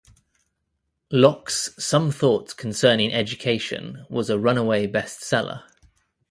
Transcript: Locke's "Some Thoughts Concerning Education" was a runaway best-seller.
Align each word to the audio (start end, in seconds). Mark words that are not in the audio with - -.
Locke's 1.11 1.75
"Some 1.77 2.09
Thoughts 2.09 2.55
Concerning 2.55 3.13
Education" 3.13 4.03
was 4.09 4.31
a 4.31 4.39
runaway 4.39 4.87
best-seller. 4.87 5.63